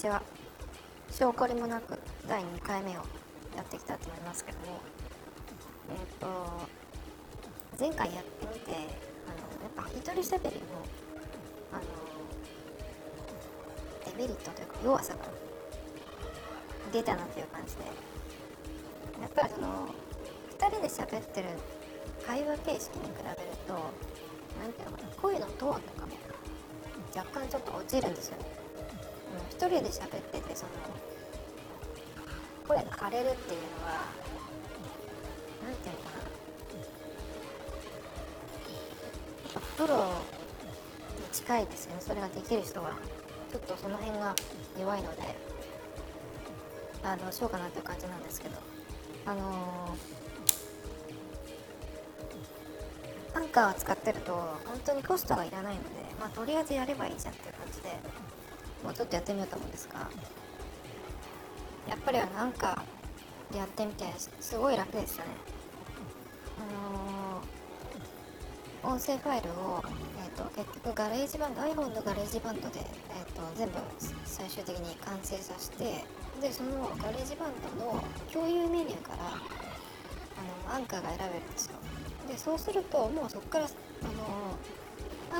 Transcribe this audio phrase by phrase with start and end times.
[0.00, 0.22] こんにちは。
[1.10, 4.80] 証拠りもなく第2回目をやってきたと思いますけども
[5.90, 6.26] えっ、と
[7.78, 10.62] 前回やってみてあのやっぱ一人しゃべりの
[11.70, 11.82] あの
[14.16, 15.20] デメリットというか弱さが
[16.90, 17.82] 出たなっていう感じで。
[19.20, 19.68] やっぱりその
[20.58, 21.48] 2人で喋ってる
[22.26, 23.36] 会話形式に比べる
[23.68, 23.74] と
[24.62, 26.12] 何ていうのかな声のトーンとかも
[27.14, 28.59] 若干ちょっと落ちるんですよね。
[29.50, 30.70] 一人で喋っててその
[32.66, 34.04] 声が枯れるっていうのは
[35.64, 36.20] 何ていうのかな
[39.76, 42.92] プロに近いですよねそれができる人は
[43.50, 44.34] ちょっとその辺が
[44.78, 45.22] 弱いので
[47.02, 48.56] あどうしようかなっていう感じなんですけど
[49.26, 55.88] あのー、アンカーを使ってると本当にコストがいらないので
[56.20, 57.98] まあとりあえずやればいいじゃんっていう感じで
[58.82, 60.08] もうちょっとやってみようと思うんですが
[61.88, 62.84] やっぱりなんか
[63.54, 64.04] やってみて
[64.40, 65.30] すごい楽ですよね。
[66.60, 66.62] あ
[68.86, 69.82] のー、音声ファイルを、
[70.22, 73.74] えーと、結局ガレージバンド iPhone の GarageBand で、えーと、全部
[74.24, 76.04] 最終的に完成させて
[76.40, 78.00] でその GarageBand の
[78.32, 79.40] 共有メニューからあ
[80.70, 81.72] のアンカーが選べるんですよ。
[82.28, 83.66] でそうするともうそこから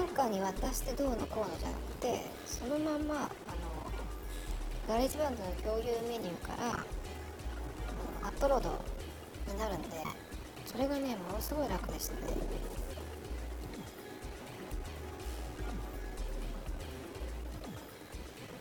[0.01, 3.29] アンカーに渡してどうのこうのじゃなくてそのまんまあの
[4.89, 6.85] GarageBand の共有メニューから
[8.27, 8.71] アップロード
[9.53, 9.89] になるんで
[10.65, 12.21] それがねものすごい楽でしたね。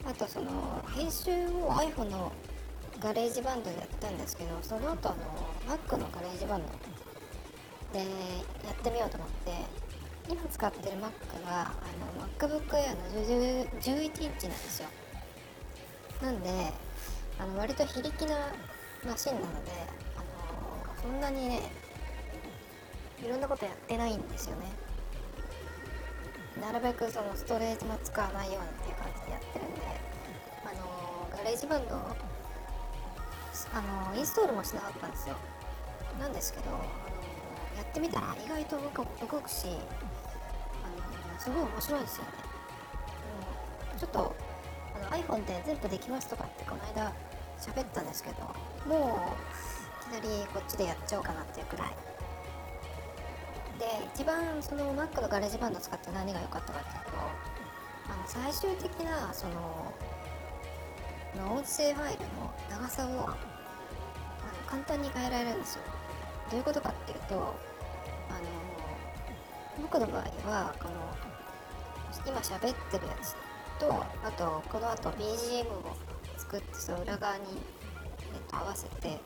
[0.06, 2.32] あとその編集を iPhone の
[3.00, 5.16] GarageBand でやったんですけどその後あ
[5.68, 6.68] の Mac の GarageBand
[7.94, 8.06] でや
[8.72, 9.79] ってみようと思って
[10.30, 11.02] 今使ってる Mac
[11.46, 11.74] があ
[12.20, 14.88] の MacBook Air の11インチなんですよ。
[16.22, 16.50] なんで
[17.40, 18.36] あの割と非力な
[19.06, 19.72] マシンなので
[20.16, 21.62] あのそんなにね
[23.26, 24.68] いろんなことやってないんですよね。
[26.62, 29.82] なるべくそのストレージも使わないようにっていう感じでやってるんで
[30.64, 32.02] あの GarageBand あ
[34.12, 35.36] のインストールもしなかったんですよ。
[36.20, 36.80] なんですけどあの
[37.78, 38.78] やってみたら意外と
[39.26, 39.68] 動くし
[41.40, 42.30] すごい面白いですよね、
[43.94, 44.36] うん、ちょっと
[44.96, 47.14] あの iPhone で全部できますとかってこの間
[47.60, 48.36] 喋ったんですけど
[48.88, 49.20] も
[50.12, 51.88] ういきなりこっちでやっちゃおうかなっていうくらい。
[53.80, 57.12] で一番その Mac の GarageBand 使って何が良かったかっていうと
[58.12, 59.94] あの最終的なその
[61.56, 63.38] 音声ファイルの長さをあの
[64.68, 65.84] 簡単に変えられるんですよ。
[66.52, 67.54] どういうことかっていうとあの
[69.82, 70.99] 僕の場合はこの
[72.30, 73.36] 今喋ってるやつ
[73.80, 73.92] と
[74.24, 75.98] あとこの後 BGM を
[76.38, 77.44] 作ってその裏側に、
[78.36, 79.20] えっと、合わせて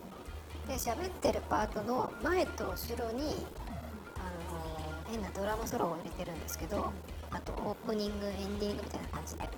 [0.68, 3.46] で喋ってるパートの前と後ろに
[4.16, 6.94] あの変なドラムソロを入れてるんですけど
[7.32, 9.50] あとオープニングエンディングみたいな感じで。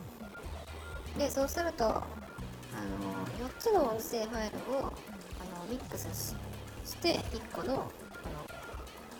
[1.20, 4.92] でそうするとあの4つの音声ファイルをあの
[5.70, 6.36] ミックス
[6.84, 7.84] して1個のあの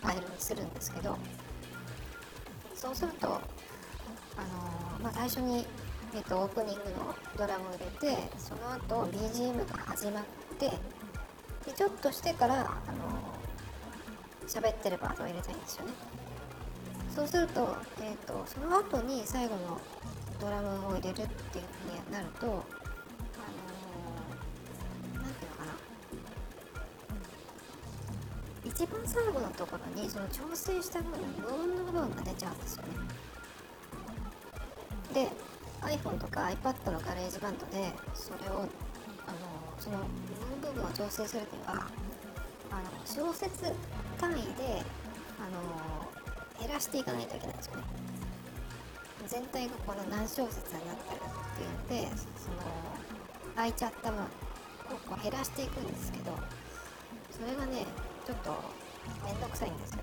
[0.02, 1.16] ファイルにするんですけど
[2.74, 3.40] そうすると
[4.36, 4.46] あの
[5.02, 5.66] まあ、最初に、
[6.14, 10.24] えっと、オープニングのドラムを入れてその後 BGM が始まっ
[10.58, 10.70] て
[11.66, 13.36] でちょっとしてから、あの
[14.46, 15.92] 喋ってるパートを入れたいんですよね。
[17.14, 19.80] そうすると,、えーと、その後に最後の
[20.40, 21.28] ドラムを入れるっていうふう
[22.06, 22.60] になると、あのー、
[25.34, 25.72] ていうのかな。
[28.64, 32.88] 一番最後のところにその調整した部分無音の部分が出ちゃうんですよね。
[35.86, 38.60] iPhone とか iPad の GarageBand でそれを
[39.26, 39.38] あの
[39.78, 39.98] その
[40.60, 41.86] 部分を調整するには
[42.70, 43.50] あの小節
[44.18, 44.82] 単位で
[45.38, 47.82] あの減らしていかないといけないんですよね。
[49.28, 52.56] 全体がこの何小節になってるっていうんでその
[53.56, 54.24] 空いちゃった分を
[55.08, 56.30] こう減らしていくんですけど
[57.32, 57.84] それがね
[58.24, 58.54] ちょっと
[59.24, 59.98] めんどくさいんですよ。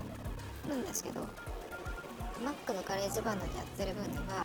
[0.68, 1.20] なんですけど
[2.44, 4.43] Mac の GarageBand でやってる分には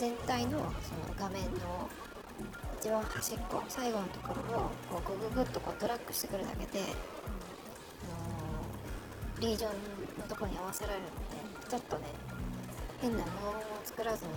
[0.00, 0.70] 全体のその
[1.18, 1.86] 画面の
[2.80, 4.70] 一番端っこ最後のところを
[5.02, 9.72] こうグググッとこうドラッグしてくるだけで、あのリージョン
[10.18, 12.04] のところに合わせられるのでちょっとね
[13.02, 14.30] 変な無音を作らずに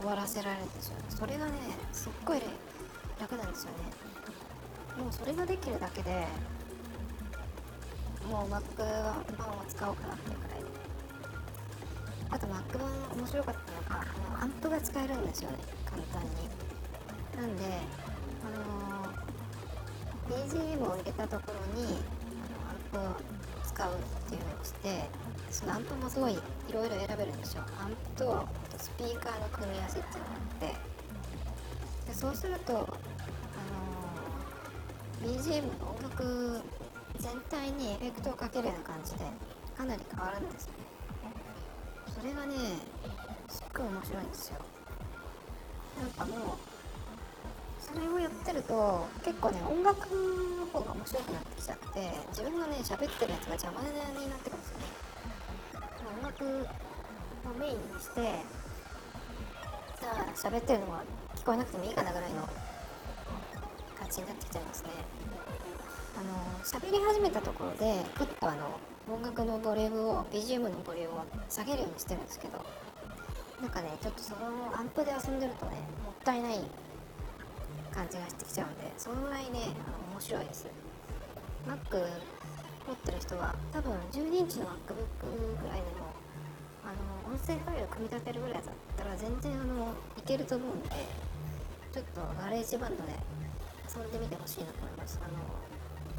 [0.00, 1.52] 終わらせられるんですよそれがね
[1.92, 2.40] すっごい
[3.20, 5.04] 楽なんですよね。
[5.04, 6.26] もうそれができるだけで
[8.30, 8.62] もう Mac
[9.36, 10.79] 版を使おうかなっていうくらい。
[12.30, 12.88] あと Mac 版
[13.18, 16.30] 面白かったのがあのアンプが使えるんですよね簡単に
[17.36, 17.64] なんで
[18.44, 19.12] あの
[20.28, 21.98] BGM を入れたところに
[22.92, 23.96] あのアンプを使うっ
[24.28, 25.08] ていうのをして
[25.50, 26.38] そのアンプもすごいい
[26.72, 28.46] ろいろ選べるんですよアンプと
[28.78, 30.74] スピーカーの組み合わせっていうのがあっ
[32.06, 32.78] てでそうすると、あ
[35.22, 36.60] の BGM の音楽
[37.18, 39.18] 全体にエフェクトをかけるような感じで
[39.76, 40.89] かなり変わるんですよね
[42.20, 42.54] それがね
[43.48, 44.56] すっごい面白いんですよ。
[45.98, 46.58] なんかもう
[47.80, 53.86] それをやってると結構ね音楽の方が面白くなってきちゃって自分がね喋ってるやつが邪魔に
[54.28, 54.84] なってくるんですよね。
[56.20, 58.20] 音楽をメインにして
[59.98, 61.02] さあ喋ってるのが
[61.36, 62.46] 聞こえなくてもいいかなぐらいの
[63.98, 64.90] 感じになってきちゃいますね。
[66.20, 68.78] あの喋り始めたところでふっとあの
[69.10, 72.64] 音楽のボリュームを BGM のボリュームを下げるようにしてるんですけど
[73.60, 75.72] なんかねちょっとそのアンプで遊んでるとね
[76.04, 76.60] もったいない
[77.92, 80.66] 感じがしてきちゃうんでそのぐらいねあの面白いです。
[81.66, 81.76] Mac
[82.86, 86.14] 持ってる人は多分12インチの MacBook ぐらいでも
[86.86, 86.94] あ
[87.28, 88.62] の音声ファイル組み立てるぐらいだっ
[88.96, 90.88] たら全然あのいけると思うんで
[91.92, 93.12] ちょっと GarageBand で
[93.90, 95.20] 遊んでみてほしいなと思います。
[95.22, 95.34] あの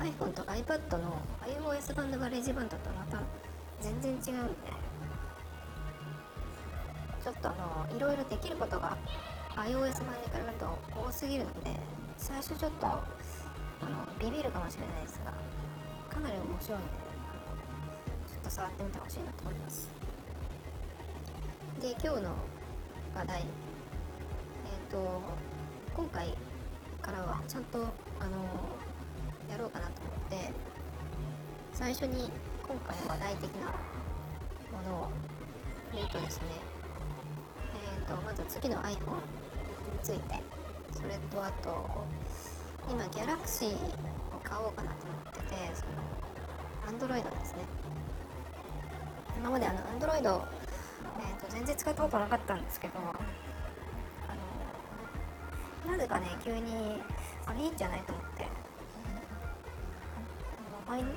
[0.01, 3.21] iPhone と iPad の iOS 版の GarageBand とまた
[3.80, 4.92] 全然違うんで。
[7.24, 8.98] ちょっとあのいろいろできることが
[9.56, 9.94] iOS 版に比
[10.33, 10.65] べると
[11.07, 11.75] 多すぎるので
[12.18, 13.00] 最初ちょっとあ
[13.86, 15.31] のビビるかもしれないですが
[16.09, 16.92] かなり面白いので
[18.27, 19.89] ちょっと触ってみてほしいなと思います。
[21.80, 22.36] で今日の
[23.15, 23.39] 話題。
[23.39, 25.21] えっ、ー、と
[25.95, 26.33] 今回
[27.01, 27.89] からはちゃんとあの
[29.50, 29.90] やろうかな
[30.31, 30.54] と思って
[31.74, 32.31] 最初に
[32.63, 33.68] 今回の話題的な
[34.72, 35.10] ものを
[35.94, 36.44] 言うとですね
[37.75, 38.95] え、ー、とまず次の iPhone に
[40.01, 40.42] ついて
[40.94, 42.06] それとあと
[42.89, 47.60] 今 Galaxy を買おうかなと思っててその Android ですね。
[49.38, 50.39] 今まであの Android、えーと、
[51.50, 53.13] 全然使ったことなかったんですけどあ
[55.86, 57.01] のなぜかね急に
[57.45, 58.31] あれいいんじゃないと思って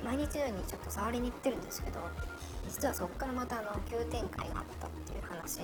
[0.03, 1.99] 毎日のようにちょっと触りに行ってるんですけど
[2.67, 5.59] 実はそこからまたあの急展開があったっていう話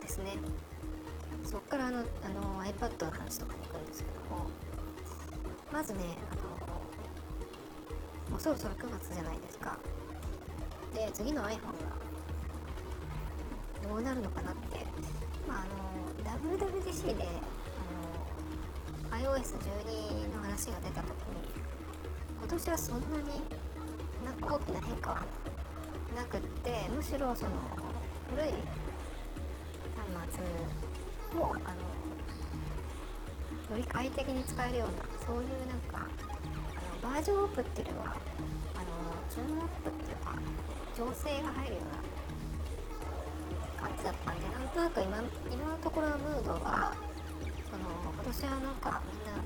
[0.00, 0.36] ですね。
[1.44, 4.46] そこからあのあの iPad の話とかに行くんですけども
[5.72, 6.00] まずね
[6.30, 6.42] あの
[8.30, 9.78] もうそろそろ9月じゃないですか。
[10.94, 11.58] で次の iPhone が
[13.88, 14.86] どうなるのかなって
[15.48, 17.26] まああの WWDC で
[19.10, 21.60] あの iOS12 の話が出た時に
[22.40, 23.24] 今年はそんなに
[24.24, 25.26] なんか大きな変化は
[26.16, 27.50] なくってむしろその
[28.30, 28.54] 古い端
[31.32, 31.58] 末をあ
[33.70, 34.94] のより快適に使えるような
[35.24, 36.00] そういうなんかあ
[37.06, 38.16] のバージョンアップっていうよりはあの
[39.30, 40.34] チューンアップっていうか
[40.96, 41.84] 調整が入るよう
[43.82, 46.92] な感じだったんでなんとなく今今のところのムードは
[47.70, 49.38] その今年はなんかみんな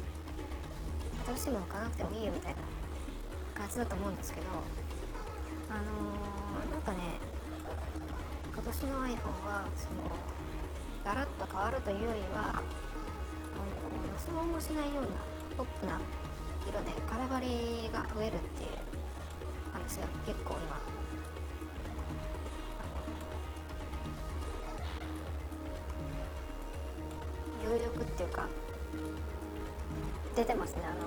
[1.36, 2.74] 新しいもの買わなくてもいいよみたいな。
[3.64, 4.47] 感じだと思うんですけど
[5.71, 6.99] あのー、なんかね
[8.52, 10.04] 今年の iPhone はその
[11.02, 12.61] ガラッと変わるというよりは
[14.12, 15.09] 予想もしないような
[15.56, 15.99] ポップな
[16.68, 18.68] 色でカラバリが増えるっていう
[19.73, 20.78] 話が結構今
[27.73, 28.47] 有力っていうか
[30.37, 31.03] 出てますねあの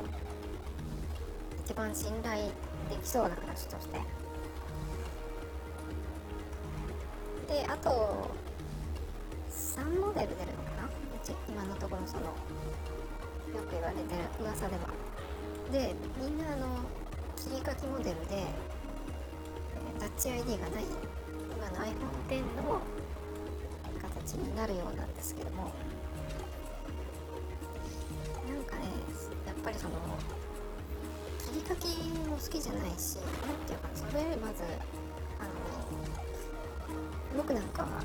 [1.77, 2.45] 番信頼
[2.89, 3.99] できそうな話として。
[7.47, 8.29] であと
[9.49, 10.89] 3モデル出るのかな？
[11.47, 12.31] 今のところそのよ
[13.69, 14.07] く言われてる
[14.41, 14.89] 噂では。
[15.71, 16.65] でみんなあの
[17.35, 18.45] 切り欠きモデルで
[19.99, 20.83] タッチ ID がない
[21.55, 21.91] 今の iPhone
[22.29, 22.81] X の
[24.01, 25.71] 形になるようなんですけども。
[28.47, 28.83] なんかね
[29.45, 29.95] やっぱりその
[31.47, 31.87] 切り欠き
[32.27, 33.15] も好きじゃないし
[33.47, 34.67] 何ていうかそれよりまず
[35.39, 35.55] あの
[37.37, 38.03] 僕なんかは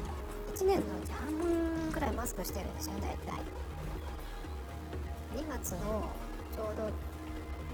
[0.54, 3.42] 1年のうち半分くらいマスクしてるんですよ大体。
[5.34, 6.06] 2月の
[6.54, 6.86] ちょうど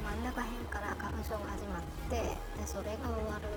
[0.00, 3.52] 真ん中辺から花粉症が始まってでそれが終わる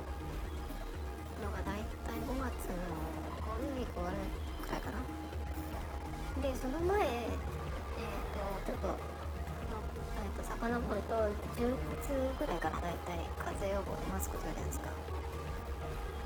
[1.39, 2.91] のが大体5月の
[3.39, 4.18] ゴールデンウィーク終わる
[4.68, 5.00] くらいかな。
[6.44, 9.11] でその前えっ、ー、とちょっと
[10.22, 11.16] えー、と遡ると
[11.58, 14.90] 10月ぐらいから大体風邪予防でマスクするじゃないですか。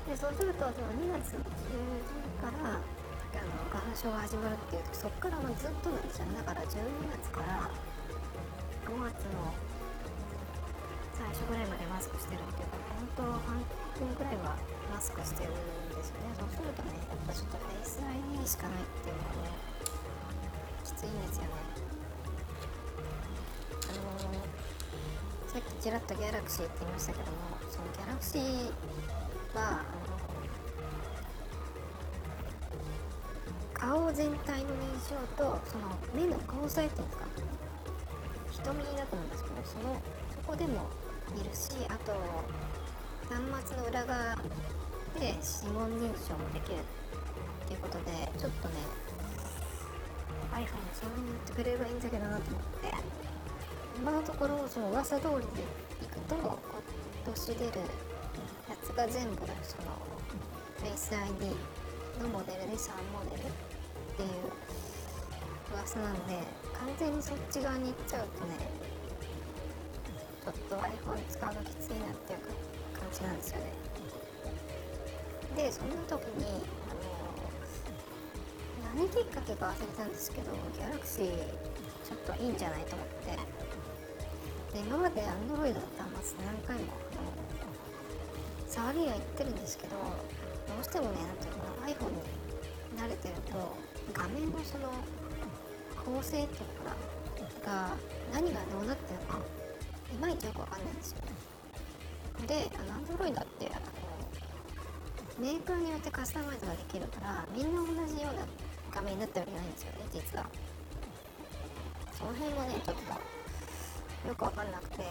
[0.06, 1.66] でそうするとその2月の中
[2.06, 6.38] 旬からあの花粉症が始まるっていうとそっからもうずっとなんですよね。
[6.40, 6.78] だから12
[7.10, 7.68] 月から
[8.86, 9.50] 5月の
[11.16, 13.58] 最初ぐらいまでマスクしてるっていうか本当半
[13.98, 14.56] 分ぐらいは
[14.92, 15.56] マスクしてるん
[15.90, 16.36] ですよね。
[16.38, 19.58] そうするとねやっぱちょっとフェイス ID しかないっていうのはね
[20.84, 21.75] きついんですよね。
[25.86, 27.30] ちらっとギャラクシーって言いましたけども
[27.70, 28.42] そのギャラクシー
[29.54, 29.94] はあ
[33.94, 37.26] の顔全体の認証とその目の交際っていうんですか
[38.50, 40.02] 瞳だと思うんですけどその
[40.34, 40.90] そこでも
[41.38, 42.18] いるしあと
[43.30, 43.38] 端
[43.70, 44.34] 末の裏側
[45.22, 48.74] で指紋認証もできるっていうことでちょっとね
[50.50, 53.25] iPhone それに言ってくれればいいんだけどなと思って
[53.96, 55.62] 今のところその噂通りで
[56.04, 56.58] いくと今
[57.32, 57.60] 年出る
[58.68, 59.96] やつが全部その
[60.84, 61.56] Face ID
[62.22, 63.44] のモデルで3モデルっ
[64.16, 64.28] ていう
[65.72, 66.38] 噂なんで
[66.74, 68.56] 完全にそっち側に行っちゃうとね
[70.44, 72.38] ちょっと iPhone 使うのきついなっていう
[72.92, 73.72] 感じなんですよね。
[75.56, 76.44] でそんな時に
[76.86, 76.94] あ
[78.92, 81.28] の何きっかけか忘れたんですけどギャラクシー
[82.04, 83.55] ちょっといいんじゃないと思って。
[84.76, 86.92] で今まで Android の端末何回も。
[88.68, 90.04] 触りは言ってるんですけどど
[90.78, 92.20] うしてもねなんていうかな iPhone に
[93.00, 93.56] 慣れてると
[94.12, 94.92] 画面のその
[95.96, 96.96] 構成っていうのか
[97.64, 97.96] なが
[98.34, 99.40] 何がどうなってるか
[100.12, 101.18] いまいちよくわかんないんですよ。
[101.24, 103.86] ねであの Android ってあの
[105.40, 108.44] メーカーによってカスタマイズができるからみんな同じような
[108.92, 110.44] 画面になってるわけないんですよね実は。
[112.12, 113.25] その辺はねちょっと
[114.26, 115.02] よくわかんなくて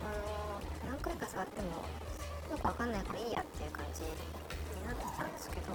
[0.00, 1.68] あの何回か触っても
[2.50, 4.08] よくわかんないからいいやっていう感じに
[4.86, 5.72] なってたんですけど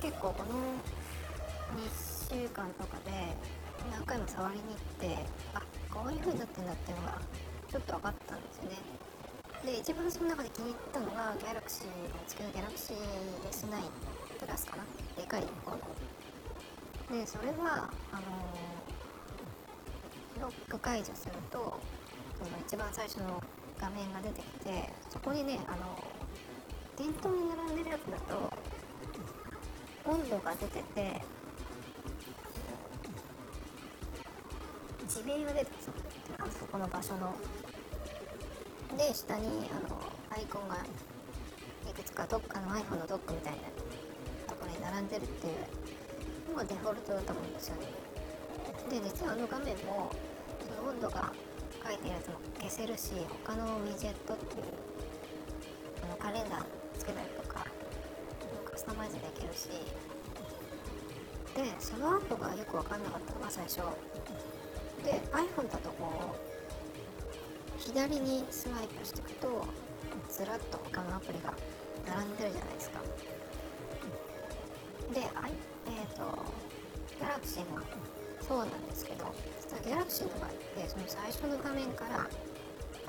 [0.00, 0.54] 結構この
[1.74, 1.86] 2
[2.30, 3.34] 週間とかで
[3.90, 5.18] 何回も触りに行って
[5.54, 7.18] あこういう風になってんだっていうのが
[7.70, 8.76] ちょっと分かったんですよね。
[9.64, 12.96] で一番その中で気に入ったのがギャラクシーなんですけどギャラクシー
[13.50, 13.76] S9
[14.40, 14.84] プラスかな
[15.16, 15.78] でかい方の。
[17.10, 18.22] でそれはあの、
[20.40, 21.58] ロック解除すると
[22.38, 23.42] その一番最初の
[23.78, 26.02] 画面が出てきてそこにねあの
[26.96, 28.52] 店頭に並んでるやつだと
[30.04, 31.22] 温度が出てて
[35.06, 35.68] 地名が出てる
[36.38, 37.34] あそこの場所の。
[38.96, 40.76] で下にあのアイコンが
[41.88, 43.60] いくつかどっかの iPhone のドックみたいな
[44.48, 47.86] ところに並んでるっていうのがデフォルトだと思うんですよね。
[48.90, 50.10] で実はあの画面も
[51.00, 51.32] その温度が
[51.86, 53.12] 書いてるやつも消せるし
[53.46, 54.64] 他のウィジェットっていう
[56.04, 56.64] あのカレンダー
[56.98, 57.64] つけたりとか
[58.70, 59.68] カスタマイズできるし
[61.56, 63.80] でその後がよく分かんなかったのが最初。
[65.04, 69.64] で iPhone だとこう左にスワイプしていくと
[70.30, 71.54] ずらっと他のアプリが
[72.06, 73.00] 並んでるじゃないですか
[75.14, 75.50] で、I、
[75.86, 76.22] えっ、ー、と
[77.18, 77.80] Galaxy も
[78.46, 79.24] そうなんですけど
[79.58, 82.28] 実は Galaxy の場合ってその最初の画面からあ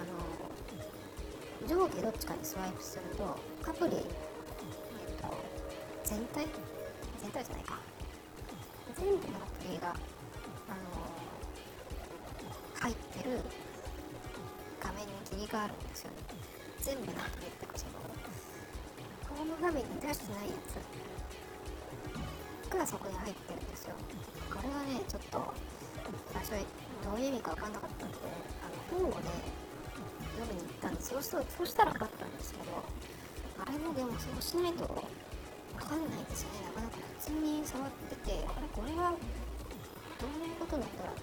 [0.06, 3.24] の上下どっちかにスワイプすると
[3.70, 4.04] アプリ、えっ、
[5.22, 5.34] と
[6.04, 6.48] 全体
[7.22, 7.80] 全体じゃないか。
[8.98, 9.98] 全部のアプリがあの
[12.82, 13.40] 入ってる
[15.52, 16.18] があるんですよね。
[16.80, 17.92] 全部なんて言ったかその
[19.36, 20.80] ホーム画面に出してないやつ
[22.74, 23.96] がそこに入ってるんですよ。
[24.50, 25.54] これがねちょっと
[26.34, 26.56] 最初
[27.12, 28.18] どういう意味か分かんなかったんで
[28.64, 29.28] あの本をね
[30.40, 32.72] 読みに行ったんでそうそうそうしたら分かったんですけど
[33.60, 41.20] あれもでもそうしないと分かんないですよねなかなか普通に触っててあれこれはどういうことなんだろう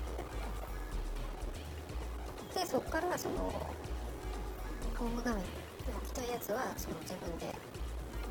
[2.52, 3.49] ってでそこからその
[4.92, 5.49] ホーム画面で
[5.88, 7.49] 置きたいやつはその自分で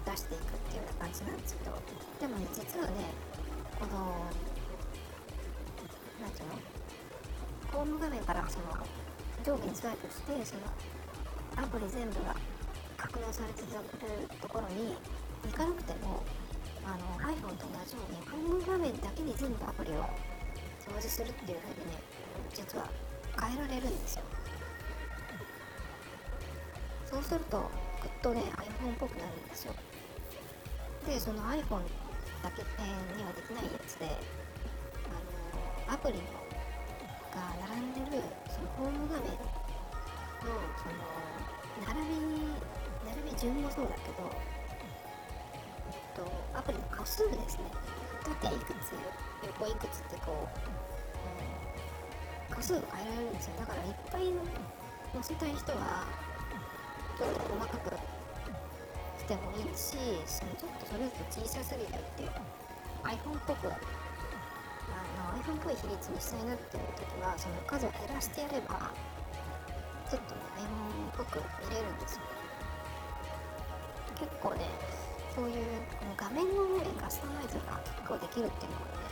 [0.05, 1.73] 出していくっていうような感じなんですけど
[2.21, 3.09] でもね実はね
[3.81, 4.29] この
[7.77, 8.73] ホーム画面からその
[9.45, 10.65] 上下にスワイプしてその
[11.61, 12.33] アプリ全部が
[12.97, 13.69] 格納されてる
[14.41, 14.97] ところに
[15.45, 16.23] 行かなくても
[16.81, 20.01] あの iPhone と同じようにホーム画面だけに全部アプリを
[20.89, 22.01] 表示するっていう風にね
[22.51, 22.89] 実は
[23.37, 24.23] 変えられるんですよ
[27.05, 27.69] そうすると
[28.01, 29.73] ぐっとね iPhone っぽくなるんですよ
[31.05, 31.85] でその iPhone
[32.41, 34.09] だけ、えー、にはできないやつで
[35.85, 36.56] あのアプリの
[37.37, 40.97] が並んでるそのホーム画面のその
[41.85, 42.57] 並び
[43.05, 44.25] 並び順もそうだけど
[46.17, 46.25] えっと、
[46.57, 47.69] アプリの個数ですね。
[48.25, 48.91] 縦いくつ
[49.45, 50.49] 横いくつってこう、
[52.49, 53.53] うん、個数が変えられるんですよ。
[53.59, 54.33] だからいっぱい
[55.13, 56.07] 載せたい人は
[57.17, 57.93] ちょっと細かく
[59.19, 59.93] してもいいし
[60.25, 62.29] そのちょっとそれだと小さすぎるっていう
[63.03, 63.69] iPhone っぽく
[65.47, 68.91] あの iPhone っぽい比率にしたいなっていう時はその数を減らしてやれば
[70.09, 72.21] ちょっとね iPhone っぽく見れるんですよ
[74.19, 74.67] 結構ね
[75.35, 75.65] そういう
[76.17, 79.07] 画面の上でカスタマイズが結構できるっていうのがね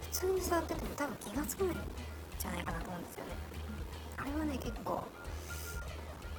[0.00, 1.78] 普通に触ってても多分気が付かないん
[2.38, 3.30] じゃないかなと思うんですよね。
[4.18, 5.04] あれはね結構もっ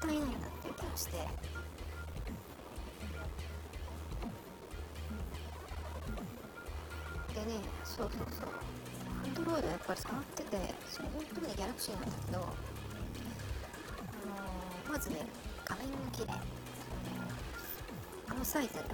[0.01, 0.30] たいないなっ
[0.62, 1.27] ていう気がして。
[7.45, 8.50] でねそうそうそう。
[9.25, 10.57] アンドロイドやっぱり触ってて
[10.89, 15.25] その本当にギャラクシーなんだけどあのー、まずね
[15.65, 16.33] 画面が綺麗。
[18.29, 18.88] あのサイズ6.4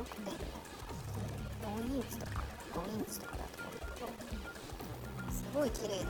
[1.96, 2.42] インチとか
[2.74, 4.16] 5インチとかだと思う
[5.27, 6.06] とすごい綺麗で。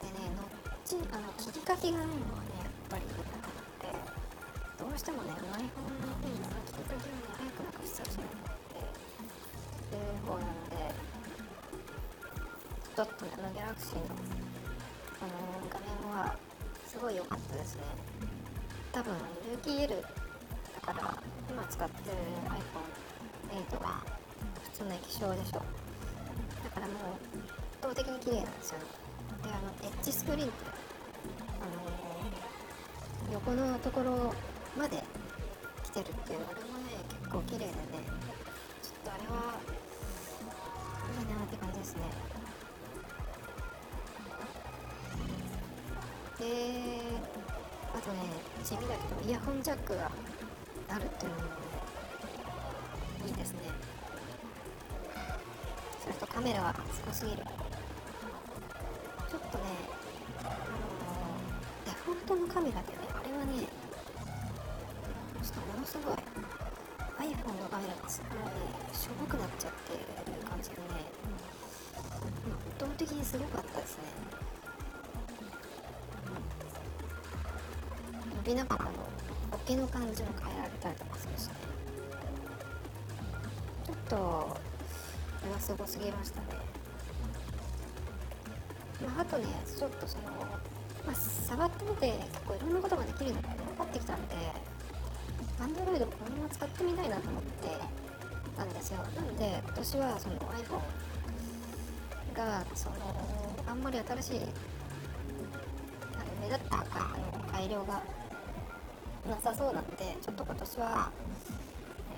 [0.00, 0.46] でねのっ
[0.84, 3.92] ちあの切り書きがないのはねやっぱり良くなくて
[4.78, 6.16] どうしてもね iPhone の
[13.00, 15.32] ちょっとねあのギャラクシーのあの
[15.72, 16.36] 画面は
[16.86, 17.82] すごい良かったですね。
[18.92, 19.14] 多分
[19.50, 20.04] 有機 L
[20.86, 21.16] だから
[21.48, 22.16] 今使ってる
[23.56, 24.04] iPhone8 は
[24.64, 25.64] 普通の液晶でしょ。
[26.62, 27.16] だからもう
[27.72, 28.78] 圧倒的に綺麗なんですよ
[29.44, 30.56] であのエッジスクリーンって
[31.56, 31.64] あ
[33.30, 34.34] の横のところ
[34.76, 35.02] まで
[35.84, 37.72] 来てるっていうあれもね結構綺麗でね。
[38.82, 39.56] ちょっとあれは
[41.18, 42.39] いいなって感じですね。
[48.00, 48.18] とね
[48.64, 50.10] 地味だけどイヤホンジャックが
[50.88, 51.44] あるっていうのも
[53.26, 53.60] いいですね。
[56.02, 57.38] それとカメラはすごすぎる。
[59.30, 59.64] ちょっとね
[60.40, 60.50] あの
[61.84, 63.68] デフォルトのカメラでねあれはね
[65.42, 66.14] ちょっとものすごい
[67.30, 70.00] iPhone のカメラがすごいしょぼくなっちゃってる
[70.48, 70.82] 感じでね
[72.46, 74.04] うん圧倒的にすごかったですね。
[78.40, 78.90] 伸びながらの。
[79.50, 81.48] ボケの感じも変えられたりとかするし。
[81.48, 81.54] ね
[83.86, 84.56] ちょっとこ
[85.46, 86.46] れはすごすぎましたね。
[89.04, 90.24] まあ、あとねちょっとその、
[91.06, 94.34] まあ、触ってみて結構いろんなことができるのが分かってきたんで
[95.58, 97.76] Android をこのまま使ってみたいなと思って
[98.56, 98.98] たんですよ。
[99.16, 100.80] なんで私はその iPhone
[102.36, 102.96] がその
[103.66, 104.40] あんまり新しい
[106.40, 106.84] 目立った
[107.52, 108.02] 改良が
[109.30, 111.10] なさそうなんでちょっと今年は、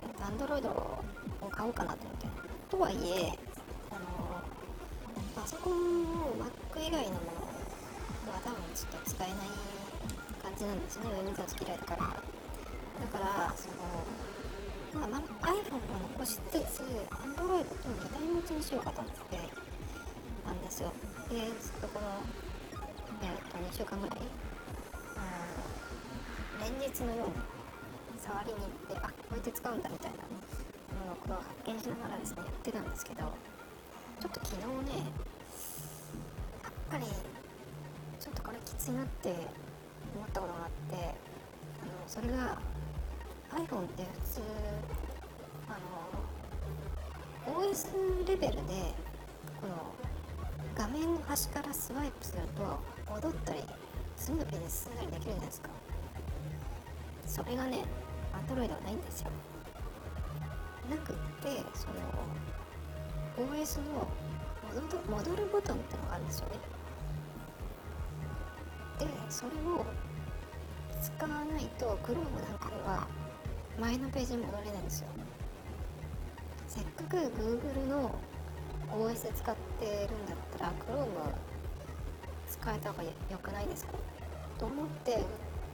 [0.03, 1.05] えー、Android を
[1.51, 2.27] 買おうかなと思って
[2.71, 3.39] とはいえ
[3.91, 4.41] あの
[5.37, 7.37] パソコンを Mac 以外のも
[8.27, 9.39] のは多分ちょっと使えない
[10.43, 11.05] 感じなんですね。
[11.13, 12.03] 上見たち嫌いだから。
[12.03, 13.77] だからその
[14.95, 15.81] まあ、iPhone を
[16.19, 19.39] 残しつつ Android と2台持ちにしようかと思って
[20.45, 20.93] たんですよ。
[21.31, 22.07] でずっとこの
[23.23, 24.19] えっと2週間ぐらい
[26.83, 27.35] 日のように
[28.19, 33.23] 触りに行ってあこうやって使うんだみたいなものをこう発見しながらですねやってたんですけど
[34.21, 35.07] ちょっと昨日ね
[36.63, 37.05] やっぱり
[38.19, 41.15] ちょっとこれきついなって思ったことがあって
[41.83, 42.59] あのそれが
[43.51, 44.41] iPhone って普通
[45.69, 45.79] あ
[47.51, 48.95] の OS レベルで
[49.61, 49.95] この
[50.75, 52.79] 画面の端からスワイプすると
[53.13, 53.61] 戻ったり
[54.17, 55.82] 次のページに進んだりできるじゃないですか。
[57.33, 57.79] それがね
[58.47, 59.31] Android はないんですよ。
[60.91, 61.95] なくってその
[63.51, 64.07] OS の
[65.09, 66.57] 戻るボタンってのがあるんですよね。
[68.99, 69.87] でそれを
[71.01, 73.09] 使わないと Chrome なんかでは
[73.81, 75.07] 前のページに戻れないんですよ。
[76.69, 78.15] せっかく Google の
[78.91, 81.07] OS で使ってるんだったら Chrome
[82.47, 83.11] 使えた方がよ
[83.43, 83.93] くないですか？
[84.59, 85.25] と思って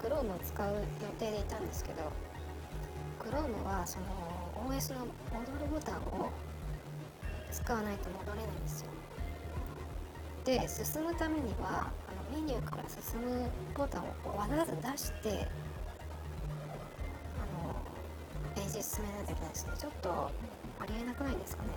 [0.02, 0.80] Chrome を使う予
[1.18, 2.12] 定でいたんですけど
[3.18, 4.06] Chrome はその
[4.68, 6.30] OS の戻るボタンを
[7.50, 8.88] 使わないと戻れないんですよ。
[10.44, 15.46] で進むためにはあのメニューから進むボタンをわざわざ出して
[17.36, 17.74] あの
[18.54, 19.72] ページ進めないといけないですね。
[19.76, 20.30] ちょっと
[20.80, 21.68] ありえなくないですかね。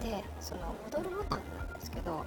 [0.00, 2.24] でその戻るボタンなんですけど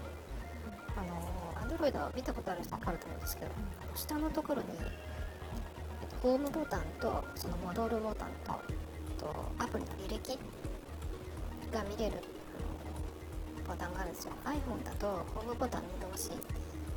[0.95, 3.52] あの Android 見たことある人分かると思うんですけど
[3.96, 4.68] 下のところに、
[6.02, 8.54] えっと、ホームボタンとその戻るボタンと
[9.18, 10.38] とアプリの履歴
[11.72, 12.18] が見れる
[13.68, 14.34] ボタンがあるんですよ。
[14.44, 16.30] iPhone だとホームボタンに移動し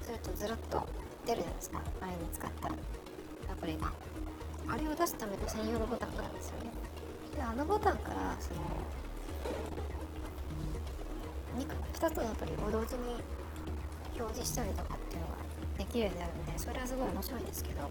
[0.03, 0.87] するとずらっと
[1.25, 1.81] 出るじゃないですか。
[2.01, 2.69] 前に使った
[3.53, 3.93] アプリが。
[4.69, 6.73] あれを出すための専用のボタンがあるんですよね。
[7.37, 8.61] であのボタンからその
[11.57, 13.23] 2, 2つのアプリを同時に
[14.19, 15.35] 表示したりとかっていうのが
[15.79, 17.91] できるようになるんでそれはすごい面白いんですけど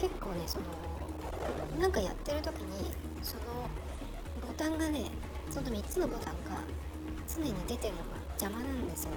[0.00, 0.64] 結構ねその
[1.78, 2.90] なんかやってる時に
[3.22, 3.42] その
[4.46, 5.04] ボタンがね
[5.50, 6.58] その3つのボタンが
[7.28, 9.10] 常に出てるのが邪魔なんですよ。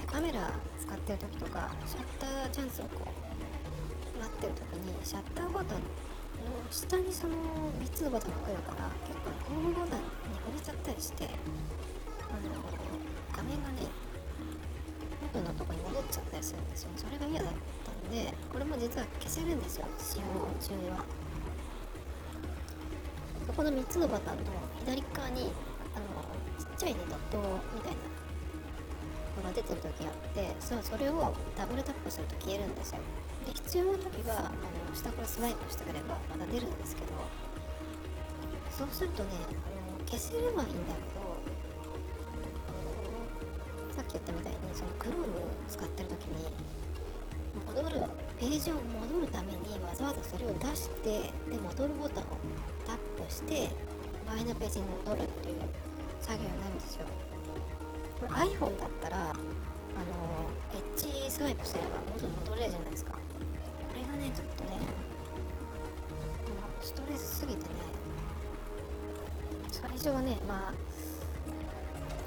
[0.00, 5.84] でカメラ使ってる時とかシャッターチャンスをこう待ってる時にシャッターボタンの
[6.70, 7.34] 下にその
[7.80, 10.04] 3つのボタンが来るから結構ホームボタンに
[10.40, 11.28] 触れちゃったりしてあ
[12.40, 12.79] の
[13.50, 13.88] 画面がね
[15.34, 16.90] 元のとこに戻っちゃったりするんですよ。
[16.96, 17.52] それが嫌だっ
[17.84, 19.86] たんでこれも実は消せるんですよ。
[19.98, 20.24] 使用
[20.62, 21.04] 中は。
[23.46, 24.42] そこの3つのボタンの
[24.78, 25.50] 左側に
[25.94, 26.06] あの
[26.58, 27.98] ちっちゃいねドットみたいな
[29.42, 32.98] のが出てる時があってさあそれをダブルタップすると消えるんですよ。
[33.46, 37.08] で必要な時はあの下からスワイプしてくればまた出るんですけど
[38.70, 41.19] そうするとねあの消せればいいんだけど
[44.10, 45.22] き言ったみたいにその Chrome
[45.70, 46.50] 使ってる時に
[47.66, 48.02] 戻る
[48.38, 52.26] ページを戻るためにわざわざそれを出してで戻るボタンを
[52.86, 53.70] タップして
[54.26, 55.60] 前のページに戻るっていう
[56.20, 57.06] 作業になるんですよ。
[58.18, 59.38] これ iPhone だったらあの
[60.74, 63.12] エッジスワイプすれば元に戻れるじゃないですか。
[63.12, 63.18] こ
[63.94, 64.70] れがねちょっとね
[66.80, 67.68] ストレスすぎてね
[69.70, 70.74] 最初はねまあ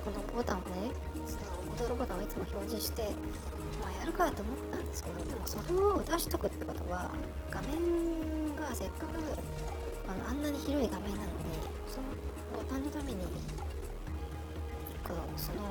[0.06, 0.92] このボタンをね
[1.26, 3.10] その戻るボタンをいつも表示して
[3.82, 7.10] まあやるかと思ったんですけどでもそれを出しとくってことは
[7.50, 9.18] 画面がせっかく
[10.08, 11.58] あのあんなに広い画面なのに
[11.90, 12.08] その
[12.54, 13.18] ボタンのために
[15.04, 15.62] このその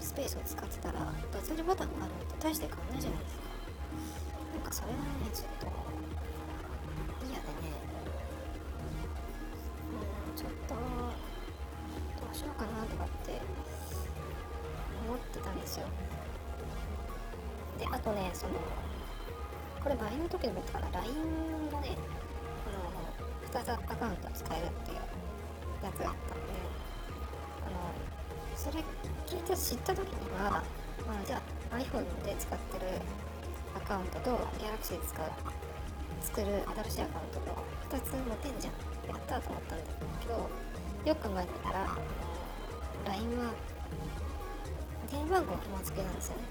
[0.00, 3.42] スペースを使ってたら物理ボタンがあるのと大して変わんないじゃないですか。
[4.54, 5.87] なんかそれがねちょっと
[15.60, 15.86] ですよ。
[17.78, 18.54] であとねその
[19.82, 21.96] これ前の時のことから LINE がね
[22.64, 24.96] この2つアカウント使えるっていう
[25.84, 26.52] やつがあったんで
[27.66, 27.94] あの
[28.56, 28.82] それ
[29.26, 30.62] 聞いて知った時には、
[31.06, 31.40] まあ、じゃ
[31.70, 33.00] あ iPhone で使ってる
[33.76, 35.30] アカウントと Galaxy で使う
[36.20, 36.46] 作る
[36.84, 39.84] 新しいアカウントと2つ持てんじゃんやったと思ったんだ
[40.20, 40.50] けど
[41.04, 41.86] よく考えてたら
[43.06, 43.52] LINE は
[45.10, 46.36] 電話番号紐付けなんですよ。
[46.36, 46.42] ね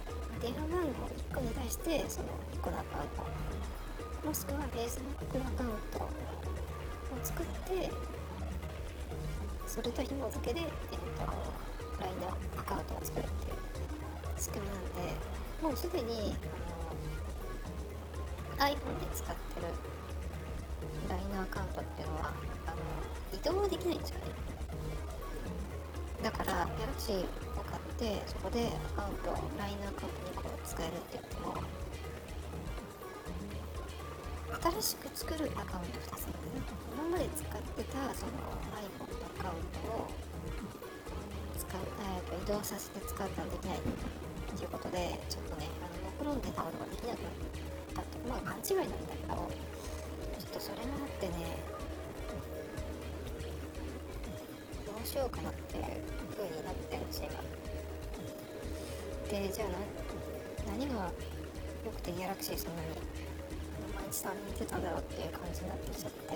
[0.42, 6.10] 電話番号1個に対してその1個のアカウントもしくは Facebook のアカウントを
[7.24, 7.92] 作って
[9.66, 10.72] それと紐付けで、えー、と
[12.00, 13.58] LINE のアカウントを作るっていう
[14.38, 15.14] 仕組みなんで
[15.62, 16.36] もうすでに
[18.58, 19.68] あの iPhone で使ってる
[21.10, 22.34] LINE のアカウントっていうのは
[22.68, 22.78] あの
[23.34, 24.26] 移動はできないんですよね。
[26.24, 31.58] だから Galaxy を買ってそこでアカウント LINE アカウント2個使えるって言っても
[34.78, 38.38] 新しく作るアカウント2つなんでね今まで使ってたその
[38.78, 40.08] iPhone のアカウントを
[41.58, 47.34] 使う、えー、と移動させて使ったらできないっていうことでちょっとねあの目論んでたことができなくなっ
[47.98, 49.34] たってまあ勘違いなんだけど
[50.38, 51.34] ちょっとそれもあってね
[54.86, 55.84] どうしようかなっていう
[56.38, 57.67] 風になってるんです今
[59.30, 59.70] でじゃあ
[60.72, 61.12] な何が
[61.84, 62.88] 良くてギャラクシーそんなに
[63.96, 66.28] 毎日さんに似てたんだろうっていう感じになってきちゃって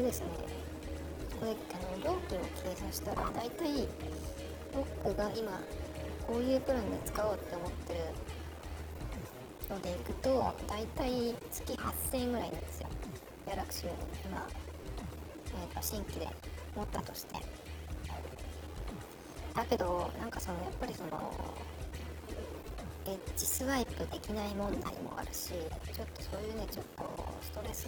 [0.00, 0.26] でですね
[1.38, 1.54] これあ
[1.98, 3.88] の料金を計算したら大体
[4.74, 5.60] 僕が今
[6.26, 8.00] こういうプランで使おうって思ってる
[9.70, 12.88] のでいくと大体月8000円ぐらいなんですよ
[13.46, 13.92] ギャラクシーを
[14.24, 14.48] 今、
[15.48, 16.28] えー、と新規で
[16.74, 17.36] 持ったとして
[19.54, 21.32] だけどなんかそのやっぱりその
[23.06, 27.04] エッジスワイプできない問題もあるしちょっとそういうねちょっと
[27.42, 27.86] ストレス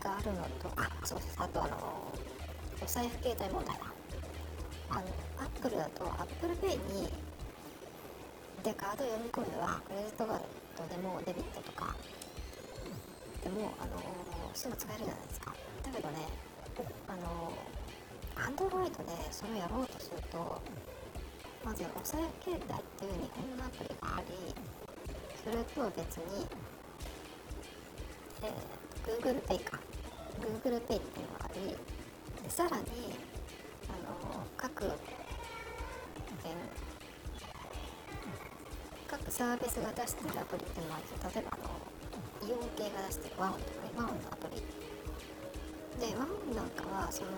[0.00, 2.12] があるのとあそうですあとあの
[2.82, 3.76] お財布携帯問題
[4.90, 7.12] あの Apple だと Apple Pay に
[8.62, 10.40] でカード読み込めばクレジットカー
[10.78, 11.94] ドでもデビットとか。
[13.46, 14.02] でもあの
[14.54, 15.54] すぐ使えるじゃないですか。
[15.84, 16.26] だけどね
[17.06, 17.52] あの
[18.36, 20.60] アンドロイドでそれをやろうとすると
[21.64, 24.54] まずお財布携帯っていう日本のアプリがあり
[25.42, 26.46] それとは別に、
[28.42, 29.78] えー、Google Pay か。
[30.40, 31.60] Google Pay っていうのがあり
[32.42, 32.82] でさらに
[33.88, 33.92] あ
[34.36, 34.92] の各、えー、
[39.08, 41.00] 各サービスが出してるアプリっていうのは
[41.34, 44.62] 例えばあのイオン系が出してるワオンとかワオンのアプリ。
[45.98, 47.30] でワオンなんかはその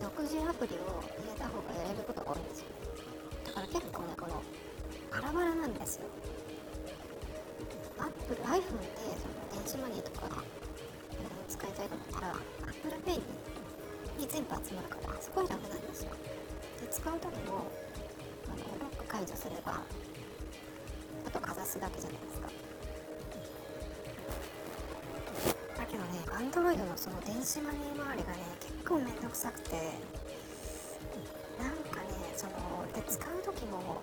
[0.00, 2.66] 独自アプリを入れた方がやれることが多いんですよ。
[3.46, 4.42] だから結構ねこの
[5.10, 6.06] バラバラなんですよ。
[7.98, 8.62] アップル iPhone で
[9.18, 10.42] その電子マネーとか
[11.48, 13.20] 使いたいと思ったら Apple Pay
[14.18, 16.10] に全部集まるからすごい楽なんですよ。
[16.80, 17.66] で使う時も
[18.46, 19.80] あのロック解除すれば
[21.26, 22.48] あとかざすだけじゃないですか。
[25.76, 28.38] だけどね Android のその電子マネー周りがね
[28.88, 29.76] 構めんどくさくて。
[31.58, 32.52] なんかねその
[32.94, 34.00] で使う時も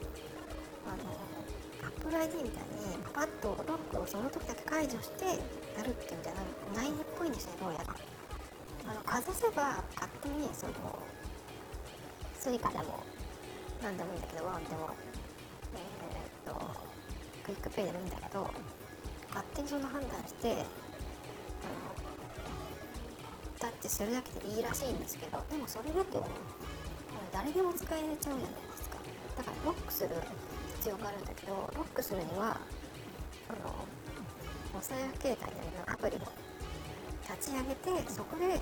[0.85, 6.33] あの Apple ID みたいにパパッとロックをその時だけ解除してやるっていうんじゃ
[6.75, 7.95] ないっぽいんですねどうやら。
[8.87, 10.73] あのかざせば勝手にその
[12.37, 13.01] Suica でも
[13.81, 14.89] 何でもいいんだけど WAON でも
[15.73, 16.61] えー、っと
[17.43, 18.51] QUICPay でもいいんだけど
[19.29, 22.04] 勝手にその判断してあの
[23.85, 26.25] タッチするだけでいいらしいんですけどでもそれだと
[27.31, 28.97] 誰でも使えちゃうじゃないですか。
[29.37, 30.09] だからロックする
[30.77, 32.57] 必要があるんだけどロックするには
[33.49, 33.85] あの
[34.73, 36.19] お財布携帯のアプリを
[37.29, 38.59] 立ち上げてそこで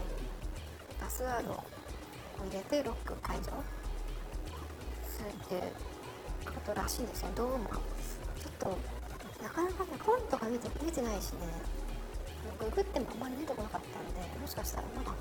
[1.00, 1.64] パスワードを
[2.44, 3.52] 入れてロック解除
[5.08, 5.62] するっていう
[6.52, 7.70] ことらしいんですよどうも。
[7.70, 8.78] ちょっと
[9.44, 11.83] なかなかね本とか見て見てないしね。
[12.60, 15.12] ググってもあんまり出てこなかったんでもしかしたらまだ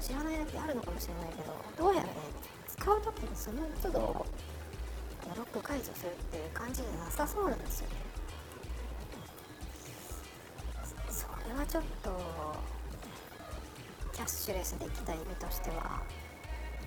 [0.00, 2.14] 知らないだけあるのかもしれないけどどうやらね
[2.68, 4.26] 使う時にその都度
[5.36, 7.96] ロック解除するっていう感じじゃなさそうなんですよね。
[11.08, 12.10] それはちょっと
[14.12, 16.02] キャッシュレスで行きたい身としては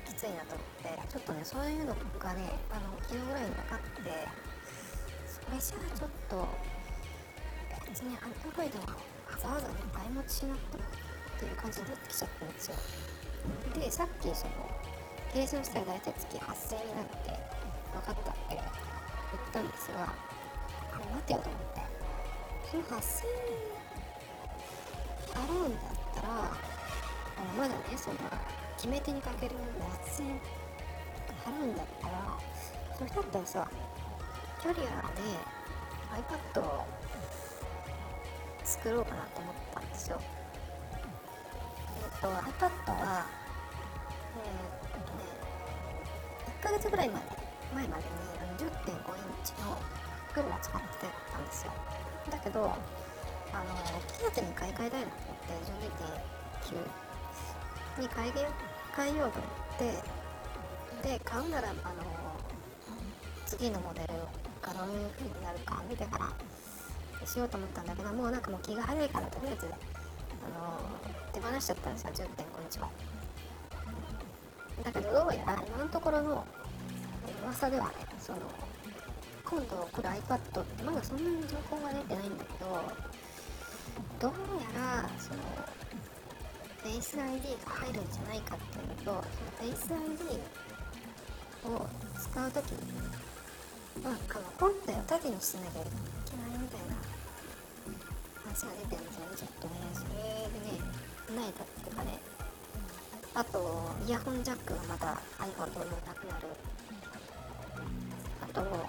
[0.06, 4.38] きついなと思ってちょっとねそういうのがねあの昨日ぐらいに分かって
[5.28, 6.48] それじゃあちょっと
[7.90, 8.96] 別にアンドロイドは
[9.42, 9.74] ざわざね。
[9.94, 12.76] 買い持ちしなくてもっていう感じになってきちゃったんですよ。
[13.74, 14.54] でさっきその
[15.34, 17.30] 計算したら大体月8000円になって
[17.94, 18.64] 分かったって言っ
[19.54, 21.88] たんですがあれ待てよと思って。
[22.70, 23.78] その8000円
[25.34, 25.82] 払うんだっ
[26.16, 26.52] たらあ
[27.40, 28.18] のまだねその
[28.76, 29.56] 決め手にかける
[30.04, 30.42] 8000円
[31.46, 32.38] 払うんだったら
[32.98, 33.70] それだったらさ
[34.62, 35.22] キャリアで
[36.54, 36.86] iPad を
[39.38, 40.20] と思ったんですよ。
[40.98, 43.26] えっと iPad は
[44.34, 45.22] えー、っとね
[46.60, 47.26] 1ヶ月ぐらいまで
[47.76, 48.10] 前までに
[48.42, 48.98] あの10.5イン
[49.44, 49.78] チの
[50.34, 50.88] プロを使って
[51.32, 51.72] たんですよ。
[52.32, 52.74] だけどあの
[53.54, 55.54] 大きいやつに買い替えたいなと思って
[57.98, 58.32] 12.9に変え
[58.96, 61.78] 変えようと思ってで買うならあの
[63.46, 64.08] 次のモデル
[64.62, 66.26] がどういう風になるか見てから
[67.28, 69.70] しようと思ったんだけどもうなんかもう気が早いからとりあえずあ
[70.58, 70.80] の
[71.34, 72.28] 手放しちゃったんですよ10.5イン
[72.70, 72.90] チは。
[74.84, 76.46] だけどどうやら今のところの
[77.44, 78.40] 噂ではねその
[79.44, 82.82] 今度来る iPad ってまだそんなに情報が出てないんだけど
[84.20, 84.32] どう
[84.76, 85.40] やらその
[86.84, 89.26] Face ID が入るんじゃないかっていうのと
[89.60, 91.88] その Face ID を
[92.20, 93.28] 使う時に
[94.04, 96.17] まあ、この本体を縦にしなきゃいけない。
[98.68, 100.84] 話が出てるんですよねちょっとねそれでね
[101.32, 102.20] ないだっていうかね
[103.34, 106.48] あとイヤホンジャックがまた iPhone ともなくなる
[108.42, 108.88] あとなんだっ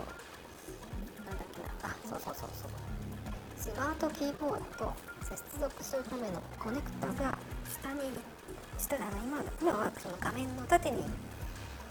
[1.55, 2.71] けなあそうそうそうそう
[3.59, 7.39] スマートキーボードと接続するためのコネクタが
[7.69, 8.01] 下に
[8.79, 11.05] 下あの今今はその画面の縦に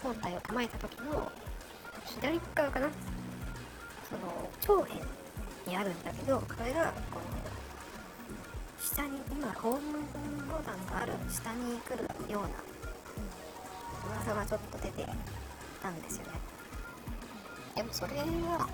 [0.02, 1.30] 本体を構えた時の
[2.04, 2.88] 左側かな
[4.08, 5.00] その長辺
[5.66, 7.37] にあるんだけどこれがこの
[8.80, 9.98] 下に今ホーム
[10.48, 12.48] ボタンがある下に来るような
[14.16, 15.06] 噂がちょっと出て
[15.82, 16.32] たんですよね。
[17.76, 18.68] でもそれは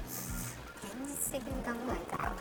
[0.82, 2.32] 現実的に考えたら